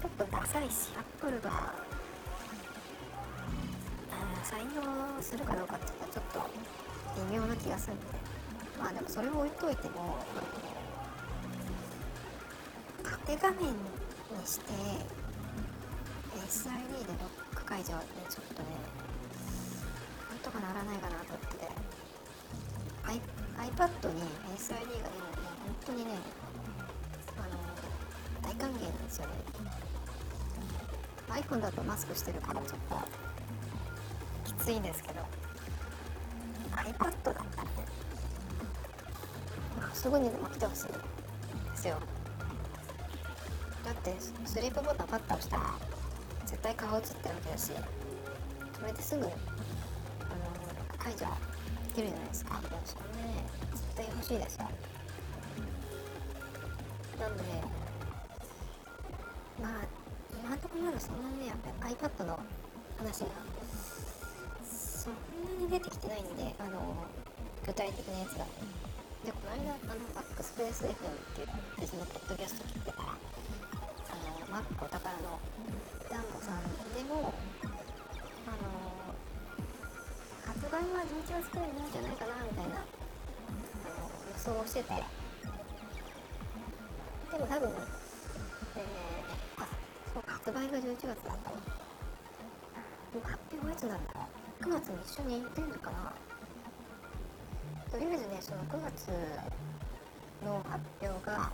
[0.00, 1.74] ちょっとダサいしアップルが
[4.44, 6.50] 採用するかどうかっていうのはちょっと
[7.30, 8.06] 微妙な気がするんで。
[8.78, 10.18] まあでもそれを置いといても
[13.02, 13.76] 縦画面に
[14.44, 14.72] して
[16.56, 18.68] SID でロック解除はねちょっとね
[20.30, 21.68] なんとかならないかなと思ってて。
[23.06, 23.20] I
[23.68, 24.22] iPad に
[24.56, 25.02] SID が出るのね
[25.62, 26.10] 本当にね
[27.38, 27.58] あの
[28.42, 29.32] 大歓迎なんですよね。
[31.28, 32.96] iPhone だとマスクしてるからちょっと
[34.44, 35.20] きついんですけど
[36.72, 37.46] iPad だったらね
[39.92, 40.96] すぐにでも来てほしいんで
[41.76, 41.98] すよ。
[43.84, 45.62] だってスリープボタンパッと押したら
[46.56, 47.70] 絶対顔映ってるわけだし
[48.80, 49.32] それですぐあの
[50.98, 52.60] 解除できるじゃないですか。
[52.84, 54.64] それね絶対欲しいですよ。
[57.20, 57.42] なんで
[59.60, 59.70] まあ
[60.32, 62.40] 今のところまだそんなねやっぱり iPad の
[62.98, 63.26] 話が
[64.64, 65.12] そん
[65.60, 67.04] なに出てきてないんであの
[67.66, 68.46] 具体的なやつが。
[69.24, 70.92] でこの間あのバックスペース FM っ
[71.34, 71.48] ていう
[71.80, 72.92] 別のポッドキャスト聞いて
[74.56, 75.38] マックお宝の
[76.08, 76.64] ダンボさん
[76.96, 77.34] でも
[78.48, 79.12] あの
[80.46, 84.94] 発売は11月くらいになるんじゃないかなみたいなあの予想をしてて。
[87.32, 89.68] でも多分、えー、あ
[90.14, 91.20] そう発売が11月だと
[93.22, 94.20] 発表はいつなんだろ
[94.62, 94.64] う。
[94.64, 96.14] 9月に一緒に行ってんのかな。
[97.92, 99.10] とりあえずねその9月
[100.42, 101.52] の発表が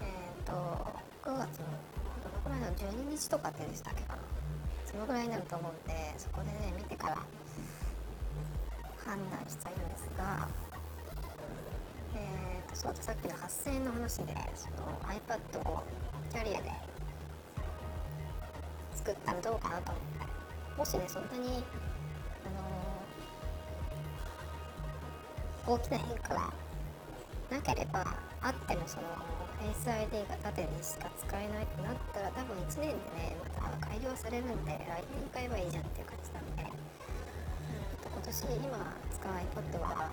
[0.00, 0.87] えっ、ー、と
[1.38, 1.66] 月の
[2.22, 4.18] どのくらいなの12日とかってでしたっけかな。
[4.84, 7.16] そのぐらいになると思うんでそこでね見てから
[9.04, 10.48] 判断したいんですが
[12.14, 15.82] えーとそうださっきの8000円の話でその iPad を
[16.32, 16.72] キャリアで
[18.94, 20.18] 作ったらどうかなと思って。
[20.78, 21.64] もしねそんなに
[25.66, 26.52] あの大きな変化が
[27.50, 28.06] なければ
[28.40, 29.02] あってもその
[29.58, 36.78] Face ID が縦にしか使えないってなったら多分1年でねまた改良されるんで来年買えばいいじゃんっていう感じなんで、うん、
[38.06, 40.10] 今年今使う iPad はあ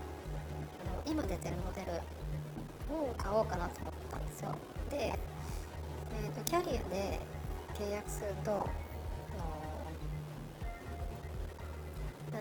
[0.89, 2.01] の今出てるモデル
[2.95, 4.55] を買おうかなと思ったんですよ。
[4.89, 7.19] で、えーと、キャリアで
[7.73, 8.67] 契約すると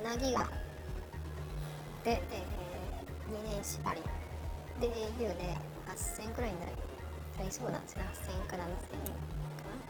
[0.03, 0.41] 7ギガ
[2.05, 4.01] で、えー、2年縛り
[4.81, 6.84] で au で8000くらいになる。
[7.39, 8.05] なりそうなんですね
[8.47, 9.85] 8000から7000かな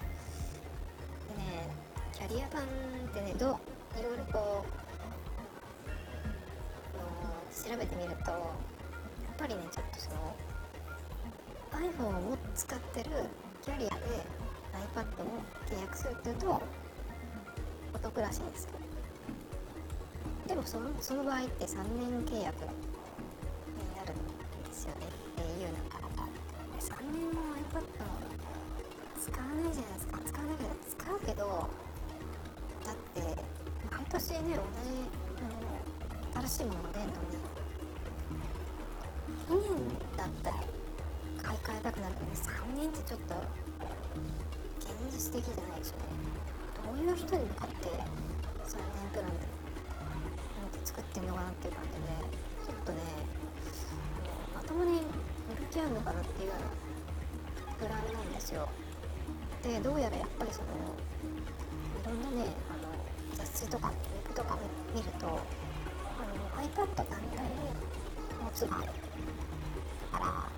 [1.35, 1.69] でね
[2.13, 2.67] キャリア版っ
[3.13, 3.59] てねど
[3.97, 4.85] ういろいろこう
[7.55, 8.41] 調べてみるとやっ
[9.39, 10.35] ぱりねちょっとその
[11.73, 13.11] iPhone を使ってる
[13.63, 13.95] キャリアで
[14.95, 16.63] iPad を契約するっていうと
[17.95, 18.71] お得らしいんですよ
[20.49, 22.71] でもそのその場合って3年契約に
[34.14, 34.62] 毎年ね同じ
[35.42, 35.50] あ
[36.38, 37.42] の新しいもの出るのに
[39.50, 40.57] 2年だったら
[41.42, 43.35] 買い替えたくなるのに3年ってちょっと
[44.79, 46.31] 現実的じゃないでしょうね
[46.79, 49.50] どういう人に向かって3年プランで
[50.85, 52.07] 作ってんのかなっていう感じで
[52.62, 52.98] ちょっとね
[54.55, 55.03] まともに
[55.50, 58.68] 売る気あるのかなっていうようなブランなんですよ
[59.64, 62.94] でどうやらやっぱりそのいろんなねあの
[63.37, 64.59] 雑誌とかウェブとか
[64.94, 67.21] 見るとあの iPad 単体で
[68.42, 70.50] 持つ場合だから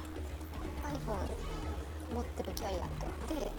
[0.91, 3.51] iPhone 持ってるキャリアとで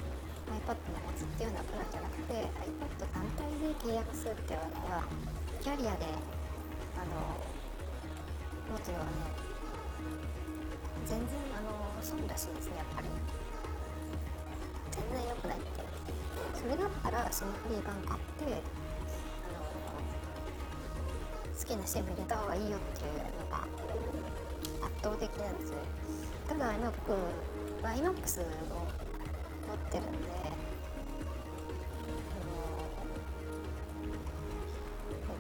[0.47, 5.03] iPad の持つっていうようなプランじゃなくて iPad 単体で契約するっていうのは
[5.61, 6.05] キャリアで
[6.95, 7.37] あの
[8.71, 9.11] 持つのはね
[11.05, 11.27] 全然
[11.57, 11.71] あの
[12.01, 13.07] 損らしいですねやっぱり。
[14.97, 15.67] 全然良くないって
[16.57, 18.61] それだったらシムフリー版買って
[21.68, 23.20] きなシム入れた方がいいよっていうの
[23.51, 23.68] が
[24.88, 25.80] 圧倒的なんですよ
[26.47, 27.11] ただ今僕
[27.84, 28.45] YMAX を
[29.68, 30.28] 持ってるんで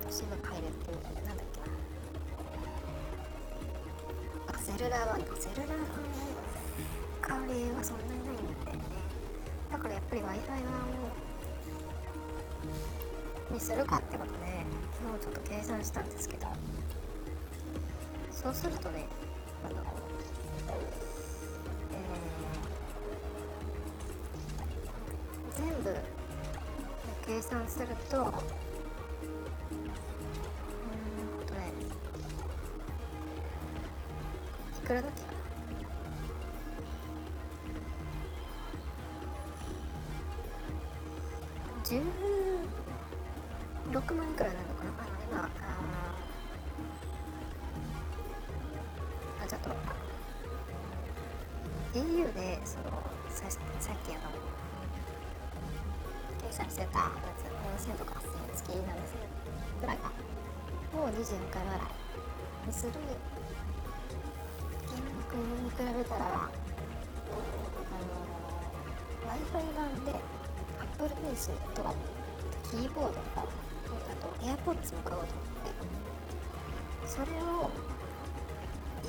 [0.09, 0.97] シム変えるっていう
[1.27, 1.67] なんだっけな
[4.47, 5.85] あセルラー版セルラー版の
[7.21, 8.83] 香りはそんなにないんだよね
[9.71, 10.67] だからやっぱり w i f i は
[13.51, 14.46] にするかってことで
[15.19, 16.47] ちょっと計算したんですけど。
[18.47, 19.05] そうするとね
[19.65, 19.75] あの、
[21.91, 25.93] えー、全部
[27.25, 28.31] 計算するとうん
[31.47, 31.73] とね
[34.83, 35.27] いくらだっけ
[43.91, 44.89] 6万くらいなのかな？
[44.99, 45.49] あの今あ
[49.43, 49.69] あちょっと。
[51.97, 52.85] Au でその
[53.29, 53.59] ささ
[53.93, 54.21] っきあの
[56.41, 59.17] 計算してたやつ7000とか8000円月なんですよ。
[59.81, 60.11] ぐらいか
[60.93, 62.91] を24回払いにする
[64.87, 66.49] 金額に比べたらあ
[68.03, 68.11] の
[69.25, 70.11] w i f i 版で
[70.81, 71.95] Apple Pencil と
[72.69, 73.45] キーボードとあ
[74.17, 77.69] と AirPods も買おうと思ってそれを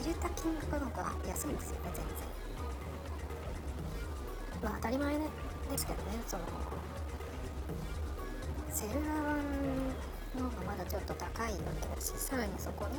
[0.00, 2.28] 入れた金額の方が安いんですよね全然。
[4.62, 5.24] まあ当たり前で
[5.76, 6.42] すけどねその
[8.70, 12.98] セルラー版の方がまだちょっと高いわけだしさらにそこに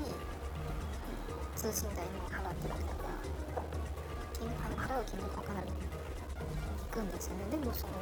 [1.55, 3.15] 通信代も払ってるわけだから
[4.39, 5.71] 金払う金額がかなりい
[6.91, 7.57] くんですよね。
[7.57, 7.93] でもその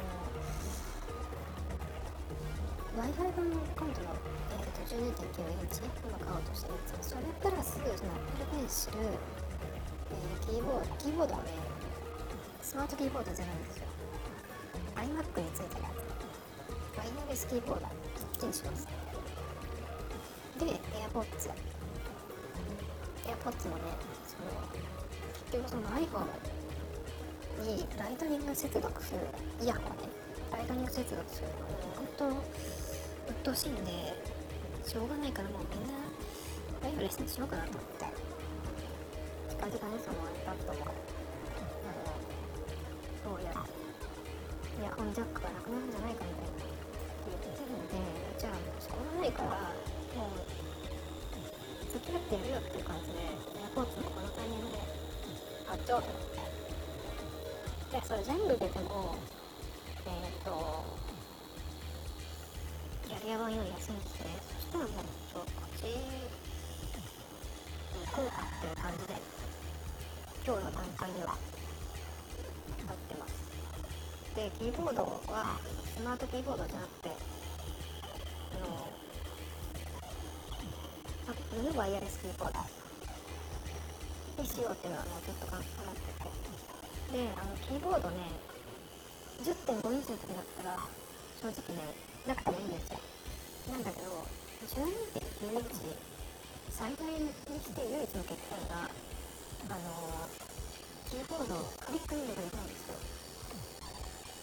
[2.98, 4.10] w i f i 版今度の、
[4.50, 11.50] えー、と12.9インチ今買おうとしてるやつそれプラスその Apple Pencil、えー、キーボードキーボードはね
[12.60, 13.86] スマートキーボードじゃないんですよ。
[14.98, 17.86] iMac についてるやつワイヤレスキーボード
[18.34, 18.88] 一気にします
[20.58, 21.54] で AirPods
[23.30, 23.94] AirPods もね
[24.26, 24.50] その
[25.46, 26.26] 結局その iPhone
[27.62, 29.20] にライトニング接続する
[29.62, 30.18] イヤホンね
[30.50, 32.87] ライトニング接続するの本当
[33.28, 33.92] 鬱陶しいんで
[34.84, 35.92] しょうがないからもうみんな
[36.82, 37.88] ワイヤレスにしようかなと思って。
[39.58, 46.62] 近々ねその iPad もあのどうやらイヤホンジャックがなくなるんじゃないかみたいな
[47.26, 47.98] 言ってるんで
[48.38, 49.74] じゃあもうしょうがないから
[50.14, 50.46] もう
[51.90, 53.18] 付き合ってやるよっていう感じで
[53.58, 54.78] エアポーツもこのタイミングで
[55.66, 56.38] 買っちゃおうと思って。
[57.88, 59.16] でそれ全部出ても
[60.06, 60.97] えっ、ー、と
[63.28, 64.92] キャリア版より安いんですねそしたらもう
[65.36, 65.92] こっち行
[68.16, 69.20] こうかっていう感じで
[70.48, 71.36] 今日の段階では
[72.88, 73.36] 買ってます
[74.32, 75.60] でキーボードは
[75.92, 77.12] スマートキーボードじゃなくて
[78.56, 78.88] あの
[81.28, 82.56] アップルのワイヤレスキーボード
[84.40, 85.68] にしようっていうのはもうずっと考え
[87.12, 88.24] ててであのキーボードね
[89.44, 90.80] 10.5インチの時だったら
[91.44, 91.92] 正直ね
[92.24, 92.96] なくてもいいんですよ
[93.68, 94.24] なんだけど
[94.64, 95.76] 12.9インチ
[96.70, 97.28] 最大に
[97.60, 98.88] して唯一の欠点が
[99.68, 100.28] あの
[101.04, 101.54] キーボード
[101.84, 102.96] クリック入力できないんですよ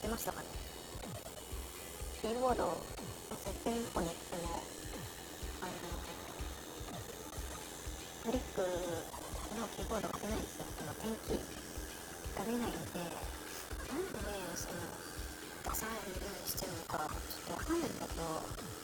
[0.03, 0.47] 出ましたかね
[2.21, 2.77] キーボードの
[3.33, 4.61] 設定のとこに行っても
[5.61, 5.73] あの
[8.25, 11.41] クリックのキーボードが出ないんですよその点キ
[12.37, 13.01] が出ないんで
[13.89, 14.85] なんでねその
[15.65, 18.74] 出さないようにしてるのかちょっとわかんないんだけど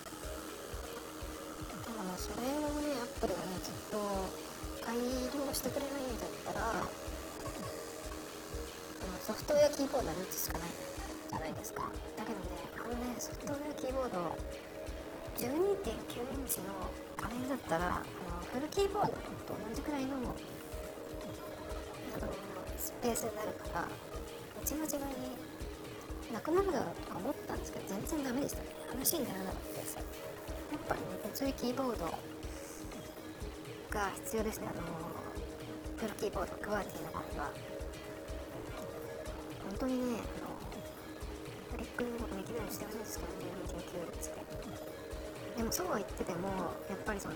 [2.02, 4.02] でもねそれをねアップルがねずっと
[4.82, 6.82] 改良してくれないんだったら
[9.22, 10.70] ソフトウェアキーボードは3つしかない
[11.30, 11.86] じゃないですか。
[12.18, 14.34] だけどねあのねソフトウェアキーボード
[15.38, 16.74] 12.9インチの
[17.22, 19.14] 画面だったらあのフルキーボード
[19.46, 20.34] と同じくらいのの
[22.78, 23.88] スペースになるから
[24.62, 28.70] 打ち間違いなくなるだろうとか思ったんですけど全然ダメでしたね。
[28.90, 32.06] 話にならなかったですやっぱりね物理キーボード
[33.90, 34.68] が必要ですね。
[34.68, 34.84] あの
[35.96, 37.52] フルキーボードクワーティーの場合は
[39.64, 40.52] 本当にねあの
[41.72, 45.56] クリックもできるようにしてほしいんですけどね2.9インチで。
[45.56, 46.50] でもそうは言ってても
[46.90, 47.36] やっぱりその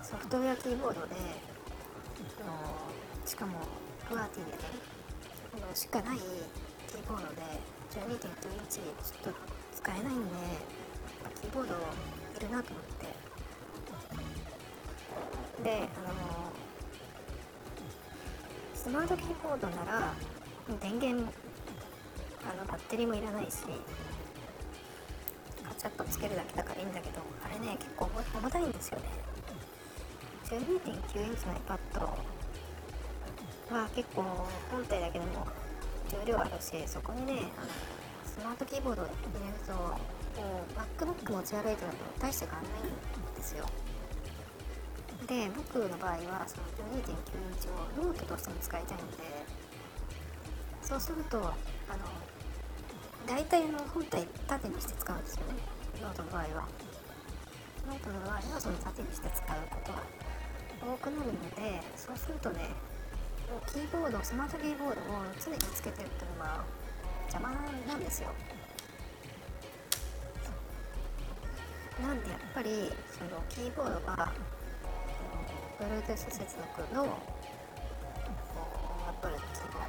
[0.00, 1.16] ソフトウェアキーボードで
[2.40, 3.58] あのしかも
[4.08, 4.58] クワーティーでね
[5.74, 6.18] しかない
[6.88, 7.42] キーボードで
[7.92, 9.38] 12.9インチちょっと
[9.76, 10.83] 使えないんで
[11.40, 13.24] キーボードいるなと思って。
[15.62, 16.52] であの
[18.74, 20.12] スマートキーボードなら
[20.80, 21.32] 電源
[22.44, 23.64] あのバッテリーもいらないし
[25.66, 29.04] カチャッとつけるだけだからいいんだけどあれね結構重たいんですよね。
[30.44, 32.00] 12.9インチの iPad
[33.74, 34.22] は結構
[34.70, 35.46] 本体だけでも
[36.10, 37.68] 重量あるしそこにねあの
[38.26, 39.14] Smart Keyboard 入れる
[39.66, 39.72] と
[40.36, 43.66] もう MacBook 持ち歩いてると大して変わんないんですよ。
[45.26, 46.64] で僕の場合はその
[47.00, 47.16] 12.9イン
[47.58, 49.16] チをノートとしても使いたいんで
[50.82, 51.54] そうするとあの
[53.26, 55.54] 大体の本体縦にして使うんですよね。
[56.02, 56.68] ノートの場合は。
[57.88, 62.68] ノートの場合はその縦にして使うことが多くなるのでそうするとね
[63.72, 66.64] キーボードスマートキーボードを常につけてるっていうのは
[67.28, 67.50] 邪魔
[67.86, 68.28] なんですよ。
[72.04, 74.30] なんでやっぱりそのキーボードが
[75.80, 77.18] Bluetooth 接続の
[79.22, 79.80] プルっていうの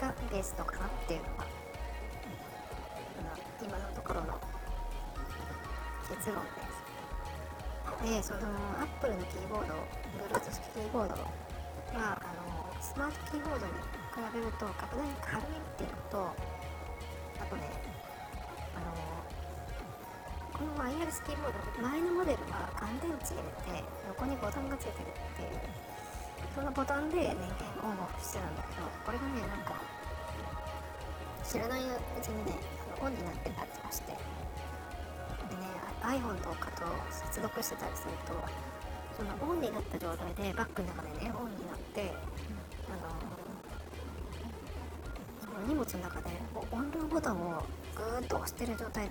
[0.00, 1.44] がベーストかなっていうのが
[3.60, 4.40] 今のところの
[6.08, 6.50] 結論で
[8.00, 8.16] す。
[8.16, 8.40] で、その
[8.80, 9.74] アップルのキーボード、
[10.32, 12.24] Bluetooth キーボードはあ
[12.74, 15.44] のスマートキーボードに比べると格段に軽いっ
[15.76, 16.32] ていうのと、
[17.38, 17.95] あとね、
[20.56, 25.60] このワイヤレスキーボード、前のモデルは乾電池入れて横にボタンがついてるっていう、
[26.56, 29.76] そのボタンで電源オンオフしてたんだけど、これがね、なんか
[31.44, 31.92] 知らないう
[32.24, 32.56] ちにね、
[33.04, 34.16] オンになってたりとかして、で
[35.60, 35.68] ね、
[36.00, 38.32] iPhone とかと接続してたりすると、
[39.12, 42.16] そのオンになった状態でバッグの中でね、オンになって、
[42.88, 43.12] あの
[45.36, 46.32] その荷物の中で
[46.72, 47.60] 音量ボタンを
[47.92, 49.10] グーッと押してる状態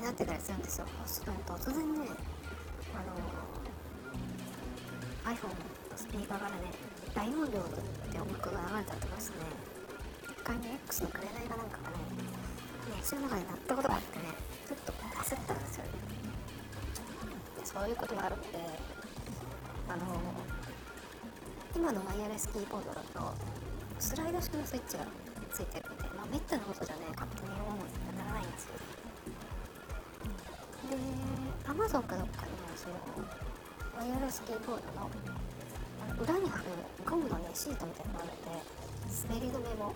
[0.00, 0.86] になってたりするんですよ。
[1.04, 2.08] そうすると突然ね、
[2.96, 3.12] あの
[5.36, 5.54] iPhone の
[5.94, 6.72] スピーカーからね、
[7.14, 7.60] 大音量
[8.08, 9.44] で音楽が流れたりとかしてね、
[10.24, 12.00] 一回ね、X の紅かなんかがね、
[12.96, 14.24] ね、の中で鳴ったことがあってね、
[14.66, 15.90] ちょっと焦ったんですよね。
[17.60, 18.48] でそういうことがあるので、
[19.86, 20.00] あの
[21.76, 23.34] 今のワイヤレスキーボードだと、
[23.98, 25.04] スライド式のスイッチが
[25.52, 27.69] ついてるんで、まあ、めったなことじゃね、勝手にオン
[30.90, 30.96] で、
[31.66, 32.94] Amazon かどっかにその、
[33.96, 35.10] ワイヤレスキーボードの
[36.22, 36.64] 裏に貼る
[37.06, 38.60] ゴムのね、シートみたいなのがあるので、
[39.28, 39.94] 滑り止めも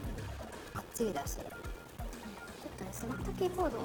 [0.74, 1.47] バッチリだし、ちょっ
[2.78, 3.80] とね、スマートキーボードを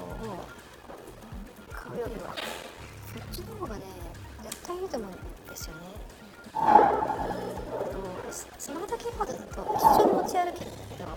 [1.72, 2.34] 買うよりは、
[3.12, 3.82] そっちの方がね、
[4.44, 5.12] 絶対いいと思うん
[5.48, 6.10] ですよね。
[8.30, 11.08] スマートキーボードだと一緒に持ち歩けるんだけど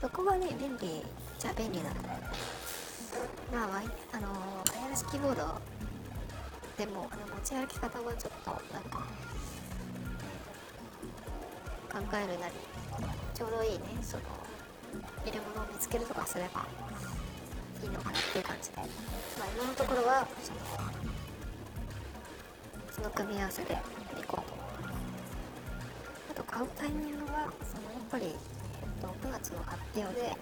[0.00, 1.02] そこがね便利
[1.38, 1.94] じゃ便利なの
[3.54, 4.34] まあワイあのワ
[4.80, 5.60] イヤレスキーボード
[6.76, 8.98] でもあの持ち歩き方はちょっとなんか
[11.88, 12.54] 考えるなり
[13.32, 14.22] ちょうどいいねその
[15.24, 16.66] 入れ物を見つけるとかすれば
[17.80, 18.86] いいのかなっていう感じで、まあ、
[19.54, 20.58] 今のところはその
[22.90, 23.76] その組み合わせでい
[24.26, 24.54] こうと。
[26.30, 28.32] あと買うタイミングはそのやっぱり、えっ
[29.00, 30.36] と、9月の発表で、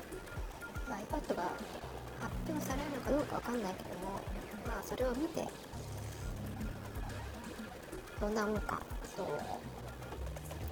[0.89, 1.51] まあ、iPad が
[2.23, 4.21] 発表されるのかどうかわかんないけども
[4.67, 5.47] まあそれを見て
[8.21, 8.81] どんなもんか
[9.17, 9.27] そう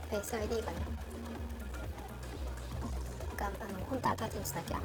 [0.09, 0.63] フェイス ID がね
[3.37, 4.81] があの本体タッチにしなきゃ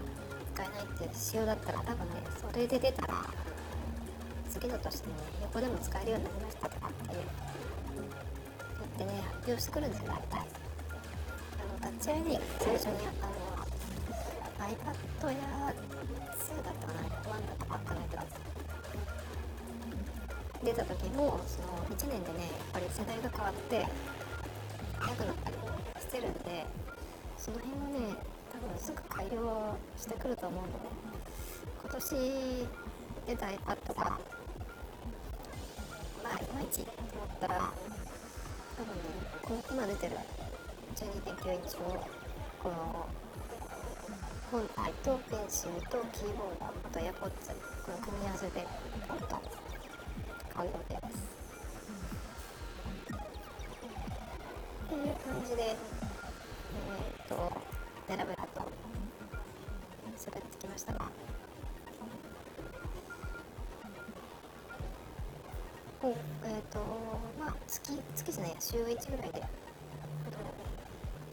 [0.56, 3.14] 使えないっていう仕様だったら多分ねそれで出たら
[4.50, 5.02] 次の年に
[5.44, 7.16] 横でも使えるようになりましたとかって
[8.98, 12.92] 言ってね発表してくるんですよ大体あのタッチ ID が最初に
[13.22, 13.46] あの
[14.66, 15.74] iPad や
[20.64, 23.86] 出た時もその1年でねやっぱり世代が変わって
[25.00, 25.56] 速くなったり
[26.02, 26.66] してるんで
[27.38, 28.16] その辺はね
[28.52, 30.74] 多分すぐ改良してくると思うので
[31.84, 32.68] 今年
[33.28, 34.04] 出た iPad が
[36.24, 37.72] まあいまいちと思ったら
[38.78, 40.18] 多分この今出てる
[40.96, 41.80] 12.9インチを
[42.64, 43.08] この
[44.52, 48.66] 本体とペンシルとキーボードと AirPods この組み合わせで
[49.06, 49.26] ポンと
[50.56, 51.28] 買う予定です。
[54.86, 57.52] っていう感じでえー、っと
[58.08, 61.06] ベラベラと滑ってきましたが。
[66.04, 66.16] を、
[66.46, 66.80] えーと
[67.38, 69.42] まあ、月月じゃない週1ぐらいで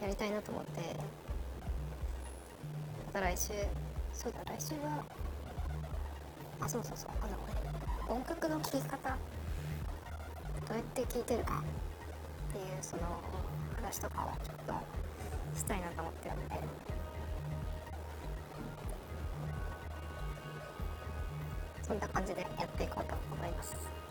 [0.01, 0.81] やりたいなと思って。
[3.13, 3.53] また来週
[4.11, 5.22] そうだ来週は
[6.63, 9.17] あそうそうそうあの音楽の聴き方
[10.65, 11.61] どうやって聴いてるか
[12.49, 13.03] っていうその
[13.75, 14.73] 話とかをちょっと
[15.57, 16.55] したいなと思ってるので
[21.81, 24.02] そんな感じでやっていこうと思います。